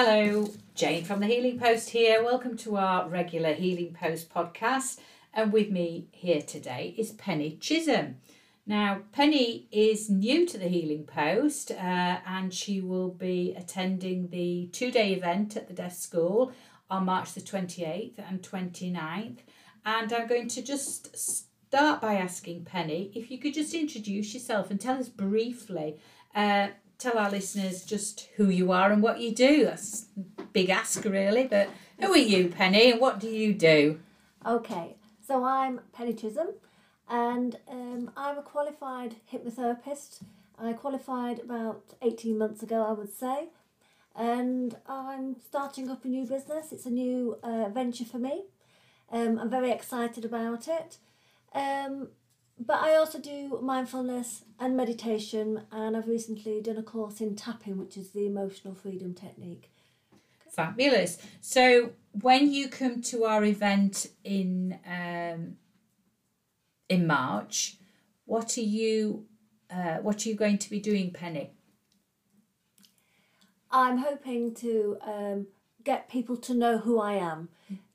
Hello, 0.00 0.48
Jane 0.76 1.02
from 1.02 1.18
the 1.18 1.26
Healing 1.26 1.58
Post 1.58 1.90
here. 1.90 2.22
Welcome 2.22 2.56
to 2.58 2.76
our 2.76 3.08
regular 3.08 3.52
Healing 3.52 3.96
Post 4.00 4.32
podcast. 4.32 5.00
And 5.34 5.52
with 5.52 5.70
me 5.70 6.06
here 6.12 6.40
today 6.40 6.94
is 6.96 7.10
Penny 7.10 7.56
Chisholm. 7.56 8.18
Now, 8.64 9.00
Penny 9.10 9.66
is 9.72 10.08
new 10.08 10.46
to 10.46 10.56
the 10.56 10.68
Healing 10.68 11.02
Post 11.02 11.72
uh, 11.72 12.18
and 12.24 12.54
she 12.54 12.80
will 12.80 13.08
be 13.08 13.56
attending 13.58 14.28
the 14.28 14.68
two 14.70 14.92
day 14.92 15.14
event 15.14 15.56
at 15.56 15.66
the 15.66 15.74
Deaf 15.74 15.96
School 15.96 16.52
on 16.88 17.06
March 17.06 17.32
the 17.32 17.40
28th 17.40 18.20
and 18.30 18.40
29th. 18.40 19.38
And 19.84 20.12
I'm 20.12 20.28
going 20.28 20.46
to 20.46 20.62
just 20.62 21.18
start 21.18 22.00
by 22.00 22.14
asking 22.14 22.66
Penny 22.66 23.10
if 23.16 23.32
you 23.32 23.38
could 23.38 23.52
just 23.52 23.74
introduce 23.74 24.32
yourself 24.32 24.70
and 24.70 24.80
tell 24.80 24.96
us 24.96 25.08
briefly, 25.08 25.96
uh, 26.36 26.68
tell 26.98 27.16
our 27.16 27.30
listeners 27.30 27.84
just 27.84 28.28
who 28.36 28.48
you 28.48 28.72
are 28.72 28.90
and 28.90 29.02
what 29.02 29.20
you 29.20 29.32
do. 29.32 29.64
That's 29.64 30.06
big 30.52 30.68
ask, 30.68 31.04
really, 31.04 31.44
but 31.44 31.70
who 32.00 32.12
are 32.12 32.16
you, 32.16 32.48
Penny, 32.48 32.90
and 32.90 33.00
what 33.00 33.20
do 33.20 33.28
you 33.28 33.54
do? 33.54 34.00
Okay, 34.44 34.96
so 35.26 35.44
I'm 35.44 35.80
Penny 35.92 36.12
Chisholm 36.12 36.48
and 37.08 37.56
um, 37.68 38.10
I'm 38.16 38.38
a 38.38 38.42
qualified 38.42 39.16
hypnotherapist. 39.32 40.22
I 40.58 40.72
qualified 40.72 41.38
about 41.38 41.94
18 42.02 42.36
months 42.36 42.62
ago, 42.62 42.84
I 42.84 42.92
would 42.92 43.12
say, 43.12 43.48
and 44.16 44.76
I'm 44.88 45.36
starting 45.40 45.88
up 45.88 46.04
a 46.04 46.08
new 46.08 46.26
business. 46.26 46.72
It's 46.72 46.86
a 46.86 46.90
new 46.90 47.38
uh, 47.42 47.68
venture 47.68 48.04
for 48.04 48.18
me. 48.18 48.44
Um, 49.10 49.38
I'm 49.38 49.50
very 49.50 49.70
excited 49.70 50.24
about 50.24 50.66
it. 50.68 50.98
Um, 51.54 52.08
but 52.58 52.80
I 52.80 52.96
also 52.96 53.18
do 53.18 53.60
mindfulness 53.62 54.44
and 54.58 54.76
meditation, 54.76 55.62
and 55.70 55.96
I've 55.96 56.08
recently 56.08 56.60
done 56.60 56.76
a 56.76 56.82
course 56.82 57.20
in 57.20 57.36
tapping, 57.36 57.78
which 57.78 57.96
is 57.96 58.10
the 58.10 58.26
emotional 58.26 58.74
freedom 58.74 59.14
technique. 59.14 59.70
Fabulous. 60.50 61.18
So 61.40 61.92
when 62.20 62.52
you 62.52 62.68
come 62.68 63.00
to 63.02 63.24
our 63.24 63.44
event 63.44 64.06
in 64.24 64.78
um, 64.86 65.56
in 66.88 67.06
March, 67.06 67.76
what 68.24 68.56
are 68.58 68.62
you 68.62 69.26
uh, 69.70 69.98
what 69.98 70.24
are 70.24 70.28
you 70.28 70.34
going 70.34 70.58
to 70.58 70.70
be 70.70 70.80
doing, 70.80 71.12
Penny? 71.12 71.52
I'm 73.70 73.98
hoping 73.98 74.54
to 74.56 74.96
um, 75.06 75.46
get 75.84 76.08
people 76.08 76.36
to 76.38 76.54
know 76.54 76.78
who 76.78 76.98
I 76.98 77.14
am, 77.14 77.50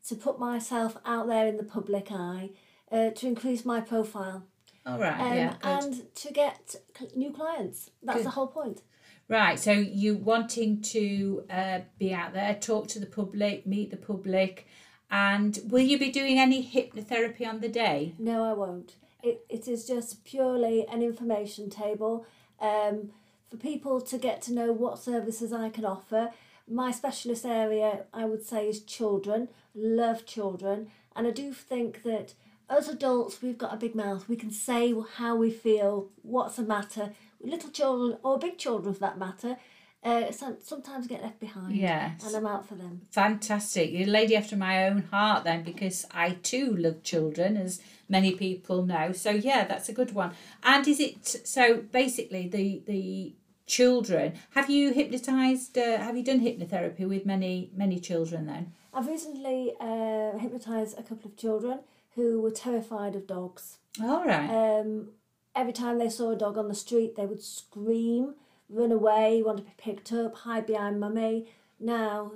to 0.08 0.16
put 0.16 0.40
myself 0.40 0.98
out 1.06 1.28
there 1.28 1.48
in 1.48 1.58
the 1.58 1.64
public 1.64 2.12
eye, 2.12 2.52
uh, 2.92 3.10
to 3.10 3.28
increase 3.28 3.66
my 3.66 3.82
profile. 3.82 4.46
All 4.86 5.00
right, 5.00 5.20
um, 5.20 5.34
yeah, 5.34 5.56
good. 5.62 5.84
and 5.84 6.16
to 6.16 6.34
get 6.34 6.76
new 7.16 7.32
clients. 7.32 7.90
That's 8.02 8.18
Good. 8.18 8.26
the 8.26 8.32
whole 8.32 8.48
point. 8.48 8.82
Right, 9.30 9.58
so 9.58 9.72
you 9.72 10.16
wanting 10.16 10.82
to 10.82 11.46
uh, 11.50 11.80
be 11.98 12.14
out 12.14 12.34
there, 12.34 12.56
talk 12.56 12.88
to 12.90 13.00
the 13.00 13.06
public, 13.06 13.66
meet 13.66 13.90
the 13.90 13.98
public, 13.98 14.68
and 15.10 15.58
will 15.70 15.82
you 15.82 15.98
be 15.98 16.12
doing 16.12 16.38
any 16.38 16.62
hypnotherapy 16.64 17.48
on 17.48 17.62
the 17.62 17.70
day? 17.70 18.14
No, 18.20 18.44
I 18.44 18.54
won't. 18.54 18.96
It, 19.22 19.46
it 19.48 19.68
is 19.68 19.88
just 19.88 20.26
purely 20.26 20.86
an 20.88 21.02
information 21.02 21.70
table 21.70 22.26
um, 22.60 23.12
for 23.50 23.56
people 23.56 24.02
to 24.02 24.18
get 24.18 24.42
to 24.44 24.54
know 24.54 24.74
what 24.74 25.00
services 25.00 25.54
I 25.54 25.70
can 25.70 25.86
offer. 25.86 26.32
My 26.68 26.92
specialist 26.92 27.46
area, 27.46 28.04
I 28.14 28.26
would 28.26 28.46
say, 28.46 28.68
is 28.68 28.82
children. 28.82 29.48
Love 29.74 30.26
children. 30.26 30.90
And 31.16 31.28
I 31.28 31.32
do 31.32 31.54
think 31.54 32.04
that 32.04 32.34
as 32.70 32.88
adults, 32.90 33.42
we've 33.42 33.58
got 33.58 33.74
a 33.74 33.78
big 33.78 33.96
mouth. 33.96 34.28
We 34.28 34.36
can 34.36 34.52
say 34.52 34.94
how 35.16 35.36
we 35.36 35.52
feel, 35.52 36.10
what's 36.22 36.56
the 36.56 36.64
matter. 36.64 37.12
Little 37.42 37.70
children, 37.70 38.18
or 38.24 38.40
big 38.40 38.58
children 38.58 38.94
for 38.94 39.00
that 39.02 39.18
matter, 39.18 39.58
uh, 40.04 40.32
some- 40.32 40.58
sometimes 40.62 41.08
get 41.08 41.22
left 41.22 41.40
behind. 41.40 41.76
Yes. 41.76 42.26
And 42.26 42.36
I'm 42.36 42.48
out 42.48 42.66
for 42.66 42.76
them. 42.76 43.02
Fantastic. 43.12 43.92
You're 43.92 44.08
a 44.08 44.12
lady 44.12 44.36
after 44.36 44.56
my 44.56 44.86
own 44.88 45.04
heart 45.04 45.44
then, 45.44 45.64
because 45.64 46.06
I 46.12 46.32
too 46.42 46.76
love 46.76 47.04
children, 47.04 47.58
as 47.58 47.82
many 48.10 48.34
people 48.36 48.86
know. 48.86 49.12
So 49.14 49.30
yeah, 49.32 49.66
that's 49.66 49.90
a 49.90 49.94
good 49.94 50.14
one. 50.14 50.32
And 50.64 50.88
is 50.88 51.00
it 51.00 51.26
so 51.46 51.82
basically 51.92 52.48
the 52.48 52.82
the 52.86 53.34
children? 53.66 54.34
Have 54.52 54.70
you 54.70 54.92
hypnotized? 54.92 55.78
Uh, 55.78 55.98
have 55.98 56.18
you 56.18 56.24
done 56.24 56.42
hypnotherapy 56.42 57.08
with 57.08 57.26
many 57.26 57.72
many 57.74 58.00
children 58.00 58.46
then? 58.46 58.74
I've 58.94 59.08
recently 59.08 59.74
uh, 59.80 60.38
hypnotised 60.38 61.00
a 61.00 61.04
couple 61.04 61.30
of 61.32 61.38
children 61.38 61.80
who 62.16 62.42
were 62.42 62.52
terrified 62.52 63.16
of 63.16 63.28
dogs. 63.28 63.78
All 64.02 64.26
right. 64.26 64.50
Um, 64.50 65.10
every 65.56 65.74
time 65.74 65.98
they 65.98 66.10
saw 66.10 66.32
a 66.32 66.36
dog 66.36 66.58
on 66.58 66.68
the 66.68 66.76
street, 66.76 67.16
they 67.16 67.26
would 67.26 67.42
scream, 67.44 68.36
run 68.70 68.92
away, 68.92 69.42
want 69.42 69.58
to 69.58 69.64
be 69.64 69.74
picked 69.78 70.12
up, 70.12 70.36
hide 70.36 70.66
behind 70.66 71.00
mummy. 71.00 71.48
Now, 71.80 72.34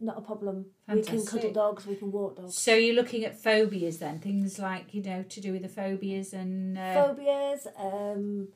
not 0.00 0.18
a 0.18 0.20
problem. 0.20 0.66
We 0.88 1.02
can 1.02 1.24
cuddle 1.24 1.52
dogs, 1.52 1.86
we 1.86 1.96
can 1.96 2.12
walk 2.12 2.36
dogs. 2.36 2.56
So 2.56 2.74
you're 2.74 2.94
looking 2.94 3.24
at 3.24 3.40
phobias 3.40 3.98
then, 3.98 4.18
things 4.20 4.58
like 4.58 4.94
you 4.94 5.02
know 5.02 5.24
to 5.24 5.40
do 5.40 5.52
with 5.52 5.62
the 5.62 5.68
phobias 5.68 6.32
and 6.32 6.78
uh, 6.78 6.94
Phobias, 6.94 7.66
um, 7.76 8.48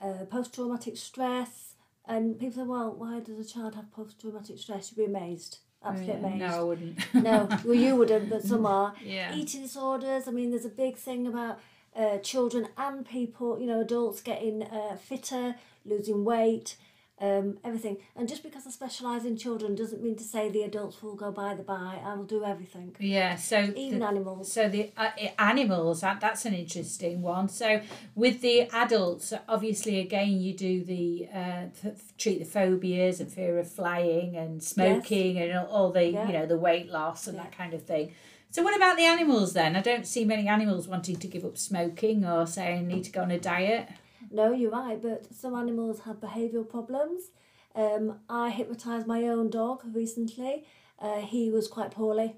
uh, 0.00 0.24
post 0.30 0.54
traumatic 0.54 0.96
stress, 0.96 1.74
and 2.06 2.38
people 2.38 2.62
say, 2.62 2.66
well, 2.66 2.94
why 2.94 3.20
does 3.20 3.38
a 3.38 3.52
child 3.52 3.74
have 3.74 3.92
post 3.92 4.20
traumatic 4.20 4.58
stress? 4.58 4.90
You'd 4.90 5.06
be 5.06 5.12
amazed. 5.12 5.58
Absolutely 5.84 6.14
Oh, 6.14 6.18
yeah, 6.20 6.26
amazed. 6.26 6.40
no, 6.40 6.46
I 6.60 6.62
wouldn't. 6.62 7.14
no, 7.14 7.48
well, 7.64 7.74
you 7.74 7.96
wouldn't, 7.96 8.30
but 8.30 8.42
some 8.42 8.66
are. 8.78 8.94
Yeah. 9.04 9.34
Eating 9.34 9.62
disorders. 9.62 10.26
I 10.26 10.30
mean, 10.32 10.50
there's 10.50 10.64
a 10.64 10.68
big 10.70 10.96
thing 10.96 11.26
about 11.26 11.60
uh, 11.94 12.18
children 12.18 12.68
and 12.76 13.06
people, 13.08 13.58
you 13.58 13.66
know, 13.66 13.80
adults 13.80 14.20
getting 14.20 14.62
uh, 14.64 14.96
fitter, 14.96 15.54
losing 15.84 16.24
weight, 16.24 16.76
um, 17.18 17.58
everything. 17.64 17.96
And 18.14 18.28
just 18.28 18.42
because 18.42 18.66
I 18.66 18.70
specialise 18.70 19.24
in 19.24 19.36
children 19.38 19.74
doesn't 19.74 20.02
mean 20.02 20.16
to 20.16 20.24
say 20.24 20.50
the 20.50 20.62
adults 20.64 21.02
will 21.02 21.14
go 21.14 21.30
by 21.32 21.54
the 21.54 21.62
by. 21.62 21.98
I 22.04 22.14
will 22.14 22.24
do 22.24 22.44
everything, 22.44 22.94
Yeah. 23.00 23.36
So 23.36 23.72
even 23.76 24.00
the- 24.00 24.06
animals. 24.06 24.52
So 24.52 24.68
the 24.68 24.90
uh, 24.96 25.10
animals, 25.38 26.02
that, 26.02 26.20
that's 26.20 26.44
an 26.44 26.52
interesting 26.54 27.22
one. 27.22 27.48
So 27.48 27.80
with 28.14 28.42
the 28.42 28.62
adults, 28.70 29.32
obviously, 29.48 29.98
again, 30.00 30.40
you 30.40 30.52
do 30.54 30.84
the 30.84 31.28
uh, 31.32 31.66
f- 31.84 32.12
treat 32.18 32.38
the 32.40 32.44
phobias 32.44 33.20
and 33.20 33.32
fear 33.32 33.58
of 33.58 33.70
flying 33.70 34.36
and 34.36 34.62
smoking 34.62 35.38
and 35.38 35.56
all, 35.56 35.66
all 35.66 35.92
the 35.92 36.06
Yeah. 36.10 36.26
you 36.26 36.32
know 36.34 36.46
the 36.46 36.58
weight 36.58 36.90
loss 36.90 37.26
and 37.26 37.36
Yeah. 37.36 37.44
that 37.44 37.52
kind 37.56 37.72
of 37.72 37.82
thing. 37.84 38.12
So 38.50 38.62
what 38.62 38.76
about 38.76 38.96
the 38.96 39.04
animals 39.04 39.52
then? 39.54 39.74
I 39.76 39.80
don't 39.80 40.06
see 40.06 40.24
many 40.24 40.48
animals 40.48 40.86
wanting 40.86 41.16
to 41.16 41.26
give 41.26 41.44
up 41.44 41.58
smoking 41.58 42.24
or 42.24 42.46
saying 42.46 42.86
need 42.86 43.04
to 43.04 43.10
go 43.10 43.22
on 43.22 43.30
a 43.30 43.38
diet. 43.40 43.88
No, 44.30 44.52
you're 44.52 44.70
right, 44.70 45.00
but 45.00 45.32
some 45.34 45.54
animals 45.54 46.00
have 46.00 46.16
behavioural 46.16 46.68
problems. 46.68 47.30
Um, 47.74 48.20
I 48.28 48.50
hypnotised 48.50 49.06
my 49.06 49.24
own 49.24 49.50
dog 49.50 49.82
recently. 49.92 50.64
Uh, 50.98 51.20
he 51.20 51.50
was 51.50 51.68
quite 51.68 51.90
poorly, 51.90 52.36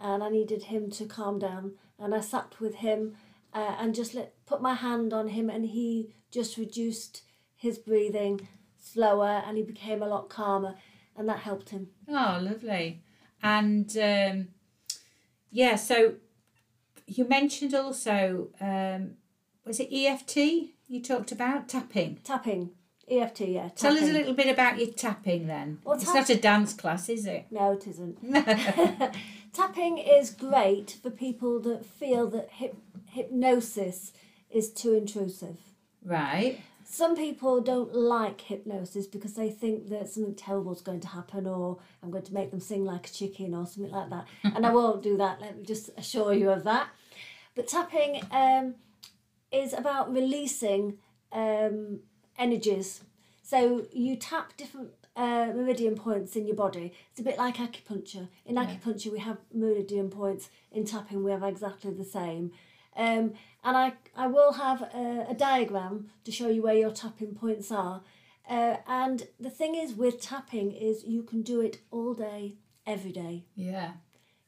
and 0.00 0.22
I 0.22 0.28
needed 0.28 0.64
him 0.64 0.90
to 0.92 1.06
calm 1.06 1.38
down. 1.38 1.72
And 1.98 2.14
I 2.14 2.20
sat 2.20 2.60
with 2.60 2.76
him 2.76 3.16
uh, 3.52 3.76
and 3.78 3.94
just 3.94 4.14
let 4.14 4.34
put 4.46 4.62
my 4.62 4.74
hand 4.74 5.12
on 5.12 5.28
him, 5.28 5.50
and 5.50 5.66
he 5.66 6.14
just 6.30 6.56
reduced 6.56 7.22
his 7.56 7.78
breathing 7.78 8.48
slower, 8.78 9.42
and 9.46 9.56
he 9.56 9.62
became 9.62 10.02
a 10.02 10.08
lot 10.08 10.28
calmer, 10.28 10.76
and 11.16 11.28
that 11.28 11.40
helped 11.40 11.70
him. 11.70 11.88
Oh, 12.08 12.38
lovely. 12.40 13.02
And 13.42 13.96
um, 13.98 14.48
yeah, 15.50 15.76
so 15.76 16.14
you 17.06 17.26
mentioned 17.26 17.74
also 17.74 18.48
um, 18.60 19.12
was 19.64 19.80
it 19.80 19.92
EFT 19.92 20.75
you 20.88 21.02
talked 21.02 21.32
about 21.32 21.68
tapping? 21.68 22.18
Tapping, 22.24 22.70
EFT, 23.08 23.40
yeah. 23.42 23.68
Tell 23.76 23.96
us 23.96 24.02
a 24.02 24.12
little 24.12 24.34
bit 24.34 24.48
about 24.48 24.78
your 24.78 24.88
tapping 24.88 25.46
then. 25.46 25.78
Well, 25.84 25.96
it's 25.96 26.04
tap- 26.04 26.14
not 26.14 26.30
a 26.30 26.36
dance 26.36 26.74
class, 26.74 27.08
is 27.08 27.26
it? 27.26 27.46
No, 27.50 27.72
it 27.72 27.86
isn't. 27.86 28.18
Tapping 29.52 29.98
is 29.98 30.30
great 30.30 30.98
for 31.02 31.10
people 31.10 31.60
that 31.60 31.84
feel 31.84 32.28
that 32.30 32.50
hyp- 32.52 32.76
hypnosis 33.08 34.12
is 34.50 34.70
too 34.72 34.92
intrusive. 34.92 35.56
Right. 36.04 36.60
Some 36.84 37.16
people 37.16 37.60
don't 37.60 37.92
like 37.94 38.40
hypnosis 38.42 39.06
because 39.06 39.34
they 39.34 39.50
think 39.50 39.88
that 39.88 40.08
something 40.08 40.34
terrible 40.36 40.72
is 40.72 40.82
going 40.82 41.00
to 41.00 41.08
happen 41.08 41.46
or 41.46 41.78
I'm 42.02 42.10
going 42.10 42.24
to 42.24 42.34
make 42.34 42.50
them 42.52 42.60
sing 42.60 42.84
like 42.84 43.08
a 43.08 43.12
chicken 43.12 43.54
or 43.54 43.66
something 43.66 43.90
like 43.92 44.10
that. 44.10 44.26
and 44.44 44.64
I 44.64 44.70
won't 44.74 45.02
do 45.02 45.16
that, 45.16 45.40
let 45.40 45.56
me 45.56 45.64
just 45.64 45.90
assure 45.96 46.32
you 46.32 46.50
of 46.50 46.62
that. 46.64 46.88
But 47.56 47.66
tapping 47.66 48.22
um, 48.30 48.74
is 49.50 49.72
about 49.72 50.12
releasing 50.12 50.98
um, 51.32 52.00
energies. 52.38 53.02
So 53.42 53.86
you 53.92 54.16
tap 54.16 54.56
different 54.56 54.90
uh, 55.16 55.52
meridian 55.54 55.94
points 55.94 56.36
in 56.36 56.46
your 56.46 56.56
body. 56.56 56.92
It's 57.10 57.20
a 57.20 57.22
bit 57.22 57.38
like 57.38 57.56
acupuncture. 57.56 58.28
In 58.44 58.56
acupuncture, 58.56 59.12
we 59.12 59.20
have 59.20 59.38
meridian 59.52 60.10
points. 60.10 60.50
In 60.70 60.84
tapping, 60.84 61.24
we 61.24 61.30
have 61.30 61.42
exactly 61.42 61.92
the 61.92 62.04
same. 62.04 62.52
Um, 62.96 63.34
and 63.62 63.76
I, 63.76 63.92
I 64.16 64.26
will 64.26 64.52
have 64.54 64.82
a, 64.82 65.26
a 65.30 65.34
diagram 65.34 66.08
to 66.24 66.32
show 66.32 66.48
you 66.48 66.62
where 66.62 66.74
your 66.74 66.90
tapping 66.90 67.34
points 67.34 67.70
are. 67.70 68.02
Uh, 68.48 68.76
and 68.86 69.26
the 69.40 69.50
thing 69.50 69.74
is 69.74 69.94
with 69.94 70.20
tapping 70.20 70.72
is 70.72 71.04
you 71.04 71.22
can 71.22 71.42
do 71.42 71.60
it 71.60 71.78
all 71.90 72.14
day, 72.14 72.54
every 72.86 73.12
day. 73.12 73.44
Yeah. 73.54 73.92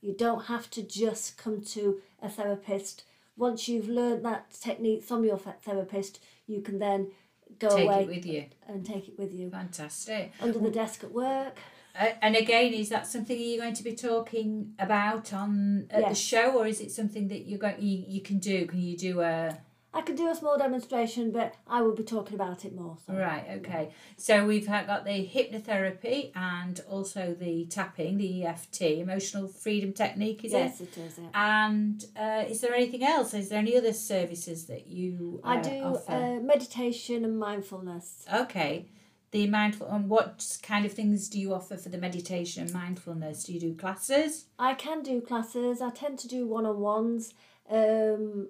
You 0.01 0.15
don't 0.15 0.47
have 0.47 0.71
to 0.71 0.83
just 0.83 1.37
come 1.37 1.63
to 1.63 2.01
a 2.23 2.29
therapist. 2.29 3.05
Once 3.39 3.69
you've 3.69 3.89
learned 3.89 4.25
that 4.25 4.51
technique 4.51 5.03
from 5.03 5.25
your 5.25 5.39
therapist, 5.39 6.21
you 6.47 6.61
can 6.61 6.79
then 6.79 7.11
go 7.59 7.75
Take 7.75 7.85
away 7.87 8.03
it 8.03 8.09
with 8.09 8.27
you. 8.27 8.45
and 8.67 8.85
take 8.85 9.09
it 9.09 9.19
with 9.19 9.33
you 9.33 9.49
Fantastic. 9.51 10.33
under 10.41 10.59
the 10.59 10.71
desk 10.71 11.05
at 11.05 11.13
work. 11.13 11.57
Uh, 11.99 12.11
and 12.23 12.37
again, 12.37 12.73
is 12.75 12.91
that 12.91 13.07
something 13.07 13.37
you're 13.41 13.61
going 13.61 13.75
to 13.75 13.83
be 13.83 13.95
talking 13.95 14.73
about 14.79 15.33
on 15.33 15.87
at 15.91 16.09
the 16.09 16.15
show, 16.15 16.59
or 16.59 16.67
is 16.67 16.81
it 16.81 16.93
something 16.93 17.29
that 17.29 17.47
you're 17.47 17.59
going 17.59 17.81
you, 17.81 18.05
you 18.07 18.21
can 18.21 18.39
do? 18.39 18.67
Can 18.67 18.81
you 18.81 18.97
do 18.97 19.21
a 19.21 19.59
I 19.95 20.03
could 20.03 20.17
do 20.17 20.29
a 20.29 20.35
small 20.35 20.59
demonstration, 20.59 21.31
but 21.31 21.55
I 21.67 21.81
will 21.81 21.95
be 21.95 22.03
talking 22.03 22.35
about 22.35 22.65
it 22.65 22.75
more. 22.75 22.99
So. 23.07 23.15
right? 23.15 23.45
Okay, 23.59 23.91
so 24.17 24.45
we've 24.45 24.67
got 24.67 25.05
the 25.05 25.27
hypnotherapy 25.27 26.31
and 26.37 26.81
also 26.89 27.35
the 27.39 27.65
tapping, 27.67 28.19
the 28.19 28.45
EFT, 28.45 28.83
emotional 28.83 29.49
freedom 29.49 29.93
technique, 29.93 30.45
is 30.45 30.53
it? 30.53 30.59
yes, 30.59 30.81
it 30.81 30.99
is. 30.99 31.19
Yeah. 31.19 31.29
And 31.33 32.05
uh, 32.17 32.45
is 32.49 32.61
there 32.61 32.75
anything 32.75 33.03
else? 33.03 33.33
Is 33.33 33.49
there 33.49 33.59
any 33.59 33.77
other 33.77 33.95
services 33.95 34.67
that 34.67 34.87
you 34.87 35.41
uh, 35.45 35.49
I 35.49 35.61
do 35.61 35.99
uh, 36.09 36.41
meditation 36.41 37.25
and 37.25 37.39
mindfulness. 37.39 38.25
Okay. 38.33 38.87
The 39.31 39.47
mindful 39.47 39.89
and 39.89 40.09
what 40.09 40.59
kind 40.63 40.87
of 40.87 40.93
things 40.93 41.29
do 41.29 41.39
you 41.39 41.53
offer 41.53 41.77
for 41.77 41.91
the 41.91 41.99
meditation 41.99 42.63
and 42.63 42.73
mindfulness? 42.73 43.45
Do 43.45 43.53
you 43.53 43.61
do 43.61 43.75
classes? 43.75 44.47
I 44.59 44.75
can 44.75 45.03
do 45.03 45.21
classes. 45.21 45.83
I 45.83 45.91
tend 45.91 46.19
to 46.21 46.29
do 46.29 46.47
one 46.47 46.65
on 46.65 46.79
ones. 46.81 47.35
Um, 47.71 48.49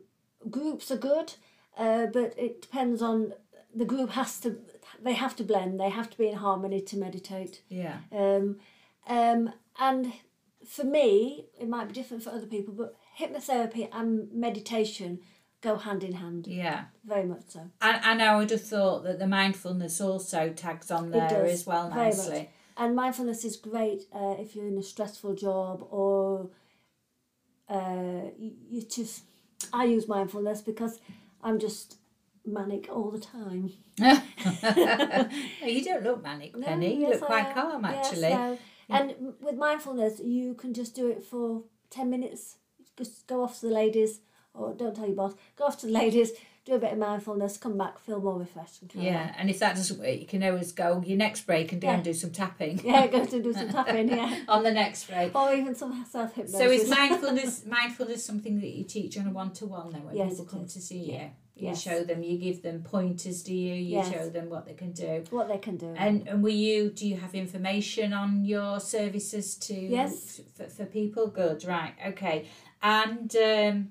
groups 0.50 0.90
are 0.90 0.96
good, 0.96 1.34
uh, 1.76 2.06
but 2.06 2.34
it 2.38 2.62
depends 2.62 3.02
on 3.02 3.32
the 3.74 3.84
group 3.84 4.10
has 4.10 4.40
to. 4.40 4.58
They 5.00 5.14
have 5.14 5.36
to 5.36 5.44
blend. 5.44 5.78
They 5.78 5.90
have 5.90 6.10
to 6.10 6.18
be 6.18 6.28
in 6.28 6.36
harmony 6.36 6.80
to 6.80 6.96
meditate. 6.96 7.62
Yeah. 7.68 7.98
Um, 8.10 8.56
um, 9.06 9.52
and 9.78 10.12
for 10.66 10.84
me, 10.84 11.46
it 11.60 11.68
might 11.68 11.88
be 11.88 11.94
different 11.94 12.22
for 12.22 12.30
other 12.30 12.46
people, 12.46 12.74
but 12.74 12.96
hypnotherapy 13.18 13.88
and 13.92 14.32
meditation 14.32 15.20
go 15.60 15.76
hand 15.76 16.04
in 16.04 16.14
hand. 16.14 16.46
Yeah. 16.46 16.84
Very 17.04 17.24
much 17.24 17.42
so. 17.48 17.70
And, 17.80 18.00
and 18.04 18.22
I 18.22 18.36
would 18.36 18.50
have 18.50 18.64
thought 18.64 19.04
that 19.04 19.18
the 19.18 19.26
mindfulness 19.26 20.00
also 20.00 20.50
tags 20.50 20.90
on 20.90 21.10
there 21.10 21.28
does, 21.28 21.52
as 21.52 21.66
well 21.66 21.90
nicely. 21.90 22.50
And 22.76 22.94
mindfulness 22.94 23.44
is 23.44 23.56
great 23.56 24.04
uh, 24.12 24.36
if 24.38 24.54
you're 24.54 24.68
in 24.68 24.78
a 24.78 24.82
stressful 24.82 25.34
job 25.34 25.86
or 25.90 26.50
uh, 27.68 28.30
you, 28.38 28.52
you 28.68 28.82
just. 28.82 29.24
I 29.72 29.84
use 29.84 30.08
mindfulness 30.08 30.60
because 30.62 31.00
I'm 31.42 31.58
just 31.58 31.96
manic 32.46 32.88
all 32.90 33.10
the 33.10 33.18
time. 33.20 33.70
you 33.98 35.84
don't 35.84 36.02
look 36.02 36.22
manic, 36.22 36.56
No, 36.56 36.66
Penny. 36.66 36.94
you 36.94 37.00
yes, 37.08 37.20
look 37.20 37.30
I 37.30 37.42
quite 37.42 37.54
calm, 37.54 37.84
Yes, 37.84 38.06
actually. 38.06 38.30
no. 38.30 38.58
And 38.90 39.14
with 39.40 39.56
mindfulness, 39.56 40.20
you 40.20 40.54
can 40.54 40.72
just 40.72 40.94
do 40.94 41.08
it 41.10 41.22
for 41.22 41.64
10 41.90 42.08
minutes. 42.08 42.56
Just 42.96 43.26
go 43.26 43.42
off 43.42 43.60
to 43.60 43.66
the 43.66 43.72
ladies, 43.72 44.20
or 44.54 44.72
don't 44.74 44.94
tell 44.96 45.06
your 45.06 45.14
boss, 45.16 45.34
go 45.56 45.64
off 45.66 45.78
to 45.80 45.86
the 45.86 45.92
ladies, 45.92 46.32
do 46.68 46.74
a 46.74 46.78
bit 46.78 46.92
of 46.92 46.98
mindfulness, 46.98 47.56
come 47.56 47.76
back, 47.78 47.98
feel 47.98 48.20
more 48.20 48.38
refreshed. 48.38 48.82
And. 48.82 49.02
Yeah, 49.02 49.34
and 49.38 49.48
if 49.50 49.58
that 49.60 49.74
doesn't 49.76 49.98
work, 49.98 50.18
you 50.20 50.26
can 50.26 50.42
always 50.44 50.72
go 50.72 51.02
your 51.04 51.16
next 51.16 51.46
break 51.46 51.72
and 51.72 51.80
go 51.80 51.88
Yeah. 51.88 51.94
and 51.98 52.04
do 52.04 52.12
some 52.14 52.30
tapping 52.30 52.80
Yeah, 52.84 53.06
go 53.06 53.24
to 53.24 53.42
do 53.42 53.52
some 53.52 53.70
tapping, 53.70 54.08
yeah. 54.08 54.40
on 54.48 54.62
the 54.62 54.70
next 54.70 55.08
break. 55.08 55.34
Or 55.34 55.52
even 55.54 55.74
some 55.74 56.04
self 56.10 56.34
hypnosis. 56.34 56.58
So 56.60 56.70
is 56.70 56.88
mindfulness 57.00 57.64
mindfulness 57.66 58.24
something 58.24 58.60
that 58.60 58.68
you 58.68 58.84
teach 58.84 59.18
on 59.18 59.26
a 59.26 59.30
one 59.30 59.52
to 59.54 59.66
one 59.66 59.90
then 59.92 60.04
when 60.04 60.16
Yes, 60.16 60.30
people 60.30 60.44
come 60.46 60.64
is. 60.64 60.74
to 60.74 60.80
see 60.80 60.98
you? 60.98 61.12
Yeah. 61.14 61.28
You 61.56 61.68
Yes. 61.70 61.82
show 61.82 62.04
them, 62.04 62.22
you 62.22 62.38
give 62.38 62.62
them 62.62 62.84
pointers, 62.84 63.42
do 63.42 63.52
you? 63.52 63.74
You 63.74 63.96
Yes. 63.98 64.12
show 64.12 64.28
them 64.30 64.48
what 64.48 64.64
they 64.66 64.74
can 64.74 64.92
do. 64.92 65.24
what 65.30 65.48
they 65.48 65.58
can 65.58 65.76
do. 65.76 65.92
And 65.96 66.28
and 66.28 66.40
will 66.44 66.50
you 66.68 66.90
do 66.90 67.04
you 67.08 67.16
have 67.16 67.34
information 67.34 68.12
on 68.12 68.44
your 68.44 68.78
services 68.78 69.56
to 69.66 69.74
Yes. 69.74 70.40
for, 70.56 70.64
for 70.76 70.84
people? 70.84 71.26
Good, 71.26 71.64
right, 71.64 71.94
okay. 72.10 72.46
And 72.80 73.34
um, 73.34 73.90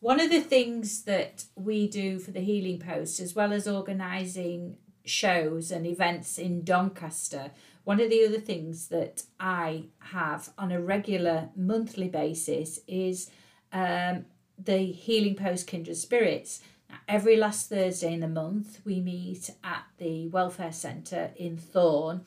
one 0.00 0.20
of 0.20 0.30
the 0.30 0.40
things 0.40 1.02
that 1.02 1.44
we 1.54 1.88
do 1.88 2.18
for 2.18 2.30
the 2.30 2.40
Healing 2.40 2.78
Post, 2.78 3.20
as 3.20 3.34
well 3.34 3.52
as 3.52 3.66
organising 3.66 4.76
shows 5.04 5.70
and 5.70 5.86
events 5.86 6.38
in 6.38 6.64
Doncaster, 6.64 7.50
one 7.84 8.00
of 8.00 8.10
the 8.10 8.24
other 8.26 8.40
things 8.40 8.88
that 8.88 9.22
I 9.38 9.84
have 10.00 10.50
on 10.58 10.72
a 10.72 10.80
regular 10.80 11.50
monthly 11.54 12.08
basis 12.08 12.80
is 12.88 13.30
um, 13.72 14.26
the 14.58 14.78
Healing 14.78 15.36
Post 15.36 15.66
Kindred 15.66 15.96
Spirits. 15.96 16.60
Now, 16.90 16.96
every 17.08 17.36
last 17.36 17.68
Thursday 17.68 18.12
in 18.12 18.20
the 18.20 18.28
month, 18.28 18.80
we 18.84 19.00
meet 19.00 19.50
at 19.62 19.84
the 19.98 20.28
Welfare 20.28 20.72
Centre 20.72 21.30
in 21.36 21.56
Thorne, 21.56 22.22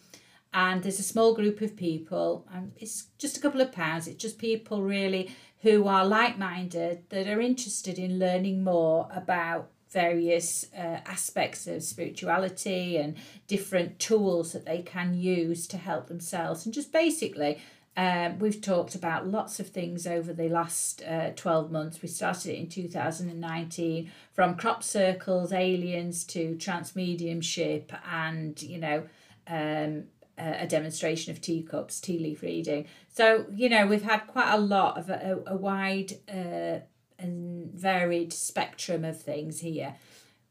and 0.54 0.82
there's 0.82 1.00
a 1.00 1.04
small 1.04 1.36
group 1.36 1.62
of 1.62 1.76
people, 1.76 2.48
and 2.54 2.72
it's 2.78 3.08
just 3.18 3.38
a 3.38 3.42
couple 3.42 3.62
of 3.62 3.72
pounds. 3.72 4.08
It's 4.08 4.22
just 4.22 4.40
people 4.40 4.82
really 4.82 5.36
who 5.62 5.88
are 5.88 6.06
like 6.06 6.38
minded 6.38 7.04
that 7.10 7.28
are 7.28 7.42
interested 7.42 8.00
in 8.00 8.20
learning 8.20 8.64
more 8.64 9.10
about 9.14 9.70
various 9.90 10.68
uh, 10.78 11.00
aspects 11.06 11.66
of 11.66 11.82
spirituality 11.82 12.98
and 12.98 13.16
different 13.48 13.98
tools 13.98 14.52
that 14.54 14.66
they 14.66 14.82
can 14.82 15.16
use 15.16 15.66
to 15.68 15.78
help 15.78 16.08
themselves 16.08 16.66
and 16.66 16.74
just 16.74 16.92
basically 16.92 17.60
um, 18.00 18.40
we've 18.40 18.62
talked 18.62 18.96
about 18.96 19.28
lots 19.28 19.60
of 19.60 19.68
things 19.68 20.08
over 20.08 20.32
the 20.32 20.48
last 20.48 21.04
uh, 21.04 21.32
12 21.36 21.70
months. 21.70 22.02
We 22.02 22.08
started 22.08 22.54
it 22.54 22.58
in 22.58 22.70
2019 22.70 24.10
from 24.32 24.56
crop 24.56 24.84
circles, 24.84 25.52
aliens 25.52 26.24
to 26.26 26.56
trance 26.56 26.96
mediumship, 26.96 27.92
and 28.10 28.62
you 28.62 28.78
know, 28.78 29.04
um, 29.48 30.06
a 30.40 30.68
demonstration 30.68 31.32
of 31.32 31.42
teacups, 31.42 32.00
tea 32.00 32.20
leaf 32.20 32.42
reading. 32.42 32.88
So, 33.10 33.46
you 33.54 33.70
know, 33.70 33.86
we've 33.86 34.04
had 34.04 34.28
quite 34.28 34.54
a 34.54 34.58
lot 34.60 34.98
of 34.98 35.10
a, 35.10 35.40
a 35.48 35.56
wide 35.56 36.14
uh, 36.28 36.80
and 37.18 37.72
varied 37.74 38.32
spectrum 38.34 39.04
of 39.04 39.22
things 39.22 39.60
here. 39.60 39.96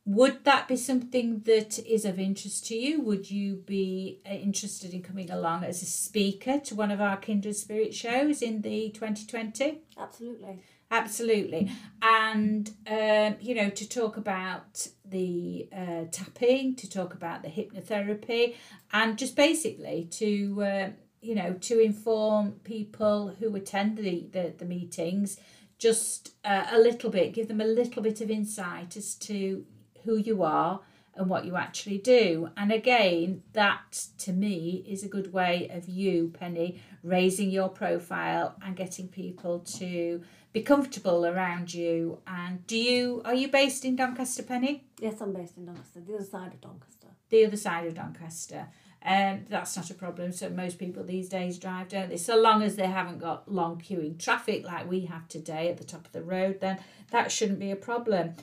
Would 0.04 0.44
that 0.44 0.68
be 0.68 0.76
something 0.76 1.40
that 1.40 1.78
is 1.80 2.06
of 2.06 2.18
interest 2.18 2.66
to 2.68 2.74
you? 2.74 3.02
Would 3.02 3.30
you 3.30 3.56
be 3.56 4.20
uh, 4.26 4.32
interested 4.32 4.94
in 4.94 5.02
coming 5.02 5.30
along 5.30 5.64
as 5.64 5.82
a 5.82 5.86
speaker 5.86 6.58
to 6.60 6.74
one 6.74 6.90
of 6.90 7.00
our 7.00 7.18
Kindred 7.18 7.56
Spirit 7.56 7.94
shows 7.94 8.40
in 8.40 8.62
the 8.62 8.88
2020? 8.90 9.82
Absolutely. 9.98 10.62
Absolutely. 10.90 11.70
And, 12.00 12.70
um, 12.86 13.36
you 13.40 13.54
know, 13.54 13.68
to 13.68 13.88
talk 13.88 14.16
about 14.16 14.86
the 15.04 15.68
uh, 15.76 16.04
tapping, 16.10 16.76
to 16.76 16.88
talk 16.88 17.12
about 17.12 17.42
the 17.42 17.48
hypnotherapy, 17.48 18.54
and 18.92 19.18
just 19.18 19.36
basically 19.36 20.08
to, 20.12 20.62
uh, 20.62 20.88
you 21.20 21.34
know, 21.34 21.52
to 21.60 21.78
inform 21.80 22.52
people 22.64 23.34
who 23.38 23.54
attend 23.54 23.98
the, 23.98 24.28
the, 24.32 24.54
the 24.56 24.64
meetings 24.64 25.38
just 25.78 26.32
uh, 26.44 26.66
a 26.72 26.78
little 26.78 27.10
bit, 27.10 27.34
give 27.34 27.48
them 27.48 27.60
a 27.60 27.66
little 27.66 28.02
bit 28.02 28.20
of 28.20 28.30
insight 28.30 28.96
as 28.96 29.14
to 29.14 29.64
who 30.04 30.16
you 30.16 30.42
are 30.42 30.80
and 31.14 31.28
what 31.28 31.44
you 31.44 31.56
actually 31.56 31.98
do. 31.98 32.48
And 32.56 32.72
again, 32.72 33.42
that 33.52 34.06
to 34.18 34.32
me 34.32 34.84
is 34.88 35.02
a 35.04 35.08
good 35.08 35.32
way 35.32 35.68
of 35.70 35.88
you, 35.88 36.32
Penny, 36.38 36.80
raising 37.02 37.50
your 37.50 37.68
profile 37.68 38.56
and 38.64 38.74
getting 38.76 39.08
people 39.08 39.60
to 39.78 40.22
be 40.52 40.62
comfortable 40.62 41.26
around 41.26 41.72
you. 41.74 42.18
And 42.26 42.66
do 42.66 42.76
you 42.76 43.22
are 43.24 43.34
you 43.34 43.48
based 43.48 43.84
in 43.84 43.96
Doncaster, 43.96 44.42
Penny? 44.42 44.84
Yes, 45.00 45.20
I'm 45.20 45.32
based 45.32 45.56
in 45.56 45.66
Doncaster, 45.66 46.00
the 46.00 46.14
other 46.14 46.24
side 46.24 46.54
of 46.54 46.60
Doncaster. 46.60 47.08
The 47.30 47.44
other 47.44 47.56
side 47.56 47.86
of 47.86 47.94
Doncaster. 47.94 48.68
Um, 49.04 49.44
that's 49.48 49.76
not 49.76 49.90
a 49.90 49.94
problem. 49.94 50.32
So 50.32 50.50
most 50.50 50.78
people 50.78 51.04
these 51.04 51.28
days 51.28 51.58
drive, 51.58 51.88
don't 51.88 52.08
they? 52.08 52.16
So 52.16 52.36
long 52.36 52.62
as 52.62 52.76
they 52.76 52.86
haven't 52.86 53.18
got 53.18 53.50
long 53.50 53.80
queuing 53.80 54.18
traffic 54.18 54.66
like 54.66 54.90
we 54.90 55.00
have 55.06 55.28
today 55.28 55.68
at 55.68 55.78
the 55.78 55.84
top 55.84 56.06
of 56.06 56.12
the 56.12 56.22
road, 56.22 56.60
then 56.60 56.78
that 57.10 57.30
shouldn't 57.30 57.60
be 57.60 57.70
a 57.70 57.76
problem. 57.76 58.34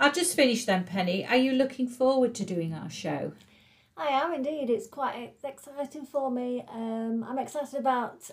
I'll 0.00 0.12
just 0.12 0.34
finish 0.34 0.64
then, 0.64 0.84
Penny. 0.84 1.26
Are 1.26 1.36
you 1.36 1.52
looking 1.52 1.88
forward 1.88 2.34
to 2.36 2.44
doing 2.44 2.72
our 2.72 2.90
show? 2.90 3.32
I 3.96 4.06
am 4.08 4.32
indeed. 4.32 4.70
It's 4.70 4.86
quite 4.86 5.34
exciting 5.42 6.06
for 6.06 6.30
me. 6.30 6.64
Um, 6.72 7.24
I'm 7.28 7.38
excited 7.38 7.78
about 7.78 8.30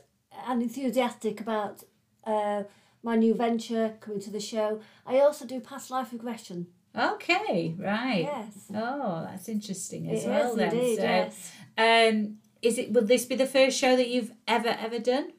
and 0.48 0.62
enthusiastic 0.62 1.42
about 1.42 1.84
uh, 2.26 2.64
my 3.04 3.16
new 3.16 3.34
venture 3.36 3.94
coming 4.00 4.20
to 4.22 4.32
the 4.32 4.40
show. 4.40 4.82
I 5.06 5.20
also 5.20 5.46
do 5.46 5.60
past 5.60 5.92
life 5.92 6.12
regression. 6.12 6.68
Okay, 6.98 7.76
right. 7.78 8.22
Yes. 8.24 8.72
Oh, 8.74 9.28
that's 9.30 9.50
interesting 9.50 10.10
as 10.10 10.24
It 10.24 10.30
well 10.30 10.52
is 10.52 10.56
then. 10.56 10.74
indeed, 10.74 10.96
so, 10.98 11.04
yes. 11.04 11.52
um, 11.78 12.38
is 12.62 12.78
it? 12.78 12.94
Will 12.94 13.06
this 13.06 13.26
be 13.26 13.36
the 13.36 13.46
first 13.46 13.78
show 13.78 13.96
that 13.96 14.08
you've 14.08 14.32
ever 14.48 14.70
ever 14.80 15.00
done? 15.00 15.34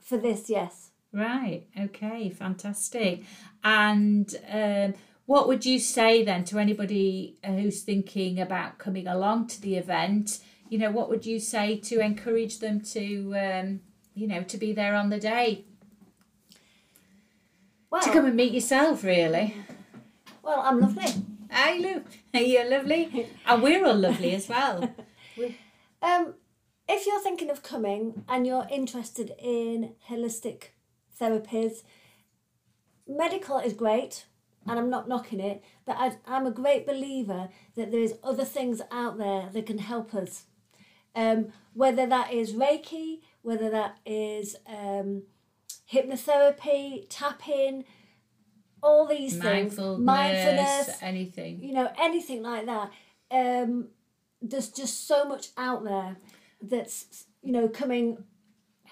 For 0.00 0.18
this, 0.18 0.50
yes. 0.50 0.90
Right. 1.12 1.66
Okay. 1.78 2.28
Fantastic. 2.28 3.22
And 3.62 4.34
um, 4.50 4.94
what 5.26 5.46
would 5.48 5.64
you 5.64 5.78
say 5.78 6.24
then 6.24 6.44
to 6.46 6.58
anybody 6.58 7.38
uh, 7.44 7.52
who's 7.52 7.82
thinking 7.82 8.40
about 8.40 8.78
coming 8.78 9.06
along 9.06 9.46
to 9.48 9.60
the 9.62 9.76
event? 9.76 10.40
You 10.68 10.78
know, 10.78 10.90
what 10.90 11.08
would 11.08 11.24
you 11.24 11.38
say 11.38 11.76
to 11.76 12.00
encourage 12.00 12.58
them 12.58 12.80
to, 12.92 13.34
um, 13.36 13.80
you 14.14 14.26
know, 14.26 14.42
to 14.42 14.58
be 14.58 14.72
there 14.72 14.94
on 14.96 15.08
the 15.10 15.20
day 15.20 15.64
Well, 17.94 18.02
to 18.02 18.10
come 18.10 18.26
and 18.26 18.34
meet 18.34 18.52
yourself? 18.52 19.04
Really. 19.04 19.54
well, 20.42 20.62
I'm 20.64 20.80
lovely. 20.80 21.06
Hi, 21.48 21.78
Lou. 21.78 22.02
You're 22.32 22.68
lovely, 22.68 23.30
and 23.46 23.62
we're 23.62 23.86
all 23.86 23.94
lovely 23.94 24.34
as 24.34 24.48
well. 24.48 24.92
Um, 26.02 26.34
if 26.86 27.06
you're 27.06 27.20
thinking 27.20 27.48
of 27.50 27.62
coming 27.62 28.24
and 28.28 28.46
you're 28.46 28.66
interested 28.70 29.32
in 29.38 29.94
holistic 30.10 30.72
therapies, 31.18 31.82
medical 33.08 33.58
is 33.58 33.72
great, 33.72 34.26
and 34.66 34.78
I'm 34.78 34.90
not 34.90 35.08
knocking 35.08 35.40
it, 35.40 35.64
but 35.86 35.96
I, 35.96 36.16
I'm 36.26 36.46
a 36.46 36.50
great 36.50 36.86
believer 36.86 37.48
that 37.74 37.90
there's 37.90 38.12
other 38.22 38.44
things 38.44 38.82
out 38.90 39.16
there 39.16 39.48
that 39.50 39.66
can 39.66 39.78
help 39.78 40.14
us. 40.14 40.44
Um, 41.14 41.52
whether 41.72 42.06
that 42.06 42.32
is 42.32 42.52
Reiki, 42.52 43.20
whether 43.40 43.70
that 43.70 43.96
is 44.04 44.56
um, 44.66 45.22
hypnotherapy, 45.92 47.06
tapping, 47.08 47.84
all 48.82 49.06
these 49.06 49.32
things, 49.32 49.44
mindfulness, 49.78 50.04
mindfulness, 50.04 51.02
anything. 51.02 51.62
you 51.62 51.72
know, 51.72 51.90
anything 51.98 52.42
like 52.42 52.66
that. 52.66 52.90
Um, 53.30 53.88
there's 54.42 54.68
just 54.68 55.06
so 55.06 55.24
much 55.24 55.48
out 55.56 55.84
there 55.84 56.16
that's 56.60 57.24
you 57.42 57.52
know 57.52 57.68
coming 57.68 58.18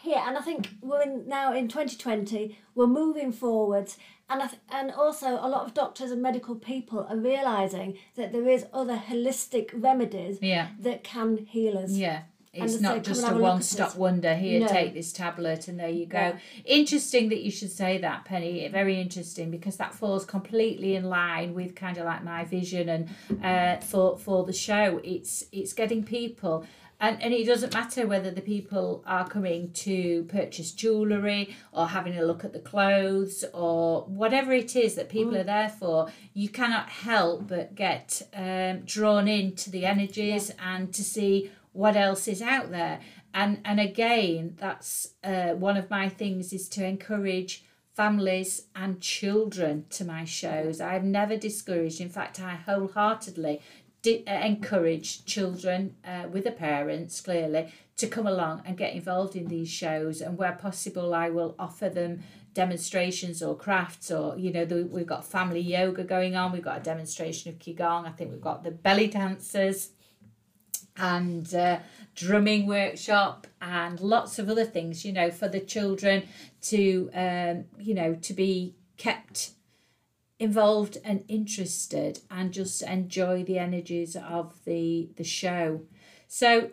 here, 0.01 0.21
and 0.27 0.37
I 0.37 0.41
think 0.41 0.69
we're 0.81 1.03
in, 1.03 1.29
now 1.29 1.55
in 1.55 1.69
2020. 1.69 2.57
We're 2.75 2.87
moving 2.87 3.33
forwards, 3.33 3.99
and 4.31 4.43
I 4.43 4.47
th- 4.47 4.61
and 4.71 4.91
also 4.93 5.29
a 5.35 5.49
lot 5.49 5.67
of 5.67 5.75
doctors 5.75 6.11
and 6.11 6.23
medical 6.23 6.55
people 6.57 7.07
are 7.09 7.17
realizing 7.19 7.99
that 8.17 8.33
there 8.33 8.49
is 8.49 8.65
other 8.73 8.97
holistic 8.97 9.71
remedies 9.75 10.39
Yeah, 10.41 10.69
that 10.81 11.05
can 11.05 11.37
heal 11.37 11.77
us. 11.79 11.91
yeah. 11.93 12.23
It's 12.55 12.81
not 12.81 13.03
just 13.03 13.25
a 13.25 13.35
a 13.35 13.39
one 13.39 13.63
stop 13.63 13.97
wonder. 13.97 14.35
Here, 14.35 14.61
No. 14.61 14.67
take 14.69 14.93
this 14.93 15.11
tablet, 15.11 15.69
and 15.69 15.81
there 15.81 15.89
you 15.89 16.05
go. 16.05 16.19
Yeah. 16.19 16.39
Interesting 16.67 17.31
that 17.31 17.41
you 17.41 17.51
should 17.51 17.73
say 17.73 17.97
that, 17.99 18.27
Penny. 18.27 18.69
Very 18.69 19.01
interesting 19.01 19.51
because 19.51 19.77
that 19.79 19.95
falls 19.95 20.27
completely 20.27 20.95
in 20.95 21.05
line 21.05 21.55
with 21.55 21.75
kind 21.75 21.97
of 21.97 22.05
like 22.05 22.23
my 22.23 22.45
vision 22.45 22.89
and 22.91 23.09
uh, 23.43 23.81
for 23.81 24.19
for 24.19 24.45
the 24.45 24.53
show. 24.53 25.01
It's 25.03 25.45
it's 25.51 25.73
getting 25.73 26.05
people. 26.05 26.67
And, 27.01 27.21
and 27.21 27.35
it 27.35 27.47
doesn't 27.47 27.75
matter 27.75 28.07
whether 28.07 28.31
the 28.31 28.41
people 28.41 29.03
are 29.09 29.27
coming 29.27 29.73
to 29.73 30.23
purchase 30.29 30.71
jewellery 30.71 31.57
or 31.73 31.89
having 31.89 32.17
a 32.17 32.23
look 32.23 32.45
at 32.45 32.53
the 32.53 32.61
clothes 32.61 33.45
or 33.53 34.03
whatever 34.03 34.53
it 34.53 34.77
is 34.77 34.95
that 34.95 35.09
people 35.09 35.37
are 35.37 35.43
there 35.43 35.69
for, 35.69 36.13
you 36.33 36.49
cannot 36.49 36.89
help 36.89 37.49
but 37.49 37.75
get 37.75 38.23
um, 38.37 38.83
drawn 38.85 39.27
into 39.27 39.69
the 39.69 39.85
energies 39.85 40.53
and 40.65 40.95
to 40.95 41.03
see 41.03 41.51
what 41.73 41.97
else 41.97 42.29
is 42.29 42.43
out 42.43 42.71
there. 42.71 43.01
And 43.35 43.61
and 43.65 43.81
again, 43.81 44.57
that's 44.59 45.15
uh, 45.25 45.51
one 45.51 45.77
of 45.77 45.91
my 45.91 46.09
things 46.09 46.53
is 46.53 46.69
to 46.71 46.85
encourage 46.85 47.65
families 47.95 48.63
and 48.75 49.01
children 49.01 49.85
to 49.91 50.05
my 50.05 50.25
shows. 50.25 50.81
I've 50.81 51.05
never 51.05 51.37
discouraged. 51.37 52.01
In 52.01 52.09
fact, 52.09 52.41
I 52.41 52.55
wholeheartedly 52.55 53.61
di- 54.03 54.25
uh, 54.27 54.47
encourage 54.47 55.25
children 55.25 55.97
uh, 56.05 56.27
with 56.31 56.45
the 56.45 56.53
parents 56.53 57.21
clearly 57.21 57.73
to 57.97 58.07
come 58.07 58.27
along 58.27 58.63
and 58.65 58.77
get 58.77 58.95
involved 58.95 59.37
in 59.37 59.49
these 59.49 59.69
shows. 59.69 60.21
And 60.21 60.39
where 60.39 60.53
possible, 60.53 61.15
I 61.15 61.31
will 61.31 61.55
offer 61.59 61.89
them 61.89 62.23
demonstrations 62.55 63.43
or 63.43 63.57
crafts 63.57 64.11
or 64.11 64.37
you 64.37 64.53
know 64.53 64.67
the, 64.67 64.85
we've 64.85 65.07
got 65.07 65.25
family 65.25 65.59
yoga 65.59 66.05
going 66.05 66.37
on 66.37 66.53
we've 66.53 66.63
got 66.63 66.77
a 66.77 66.83
demonstration 66.83 67.51
of 67.51 67.59
qigong 67.59 68.07
i 68.07 68.11
think 68.11 68.31
we've 68.31 68.43
got 68.43 68.63
the 68.63 68.71
belly 68.71 69.07
dancers 69.07 69.89
and 70.97 71.55
uh, 71.55 71.79
drumming 72.15 72.67
workshop 72.67 73.47
and 73.61 74.01
lots 74.01 74.39
of 74.39 74.49
other 74.49 74.65
things 74.65 75.05
you 75.05 75.13
know 75.13 75.31
for 75.31 75.49
the 75.49 75.61
children 75.61 76.23
to 76.61 77.11
um, 77.15 77.65
you 77.79 77.95
know 77.95 78.15
to 78.15 78.35
be 78.35 78.75
kept 78.97 79.53
involved 80.39 80.99
and 81.05 81.25
interested 81.29 82.21
and 82.31 82.53
just 82.53 82.83
enjoy 82.83 83.43
the 83.45 83.59
energies 83.59 84.17
of 84.17 84.55
the 84.65 85.09
the 85.17 85.25
show 85.25 85.81
so 86.29 86.71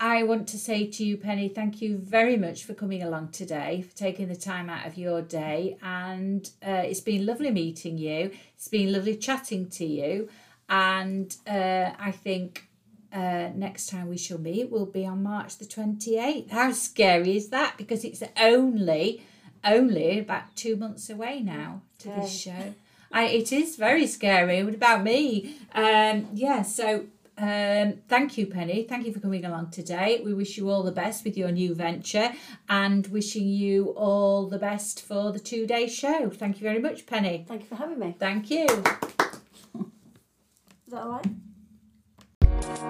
I 0.00 0.22
want 0.22 0.46
to 0.48 0.58
say 0.58 0.86
to 0.86 1.04
you, 1.04 1.16
Penny, 1.16 1.48
thank 1.48 1.82
you 1.82 1.98
very 1.98 2.36
much 2.36 2.62
for 2.62 2.72
coming 2.72 3.02
along 3.02 3.30
today, 3.30 3.82
for 3.82 3.96
taking 3.96 4.28
the 4.28 4.36
time 4.36 4.70
out 4.70 4.86
of 4.86 4.96
your 4.96 5.22
day. 5.22 5.76
And 5.82 6.48
uh, 6.64 6.82
it's 6.84 7.00
been 7.00 7.26
lovely 7.26 7.50
meeting 7.50 7.98
you. 7.98 8.30
It's 8.54 8.68
been 8.68 8.92
lovely 8.92 9.16
chatting 9.16 9.68
to 9.70 9.84
you. 9.84 10.28
And 10.68 11.34
uh, 11.48 11.92
I 11.98 12.12
think 12.12 12.67
uh, 13.12 13.50
next 13.54 13.88
time 13.88 14.08
we 14.08 14.18
shall 14.18 14.38
meet 14.38 14.70
will 14.70 14.86
be 14.86 15.06
on 15.06 15.22
March 15.22 15.58
the 15.58 15.64
28th. 15.64 16.50
How 16.50 16.72
scary 16.72 17.36
is 17.36 17.48
that? 17.48 17.74
Because 17.76 18.04
it's 18.04 18.22
only, 18.40 19.22
only 19.64 20.18
about 20.18 20.54
two 20.56 20.76
months 20.76 21.08
away 21.08 21.40
now 21.40 21.82
to 21.98 22.08
this 22.08 22.38
show. 22.38 22.74
I, 23.10 23.24
it 23.24 23.52
is 23.52 23.76
very 23.76 24.06
scary. 24.06 24.62
What 24.62 24.74
about 24.74 25.02
me? 25.02 25.56
Um, 25.74 26.28
yeah, 26.34 26.62
so 26.62 27.06
um, 27.38 27.94
thank 28.08 28.36
you, 28.36 28.46
Penny. 28.46 28.82
Thank 28.82 29.06
you 29.06 29.12
for 29.12 29.20
coming 29.20 29.44
along 29.44 29.70
today. 29.70 30.20
We 30.24 30.34
wish 30.34 30.58
you 30.58 30.68
all 30.68 30.82
the 30.82 30.92
best 30.92 31.24
with 31.24 31.36
your 31.36 31.52
new 31.52 31.74
venture 31.74 32.32
and 32.68 33.06
wishing 33.06 33.48
you 33.48 33.90
all 33.90 34.48
the 34.48 34.58
best 34.58 35.02
for 35.02 35.32
the 35.32 35.38
two 35.38 35.66
day 35.66 35.86
show. 35.88 36.30
Thank 36.30 36.60
you 36.60 36.64
very 36.64 36.80
much, 36.80 37.06
Penny. 37.06 37.44
Thank 37.46 37.62
you 37.62 37.68
for 37.68 37.76
having 37.76 37.98
me. 37.98 38.16
Thank 38.18 38.50
you. 38.50 38.66
Is 40.88 40.92
that 40.92 41.02
all 41.02 41.10
right? 41.10 41.26
Thank 42.60 42.82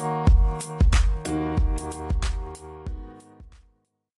you. 0.00 0.45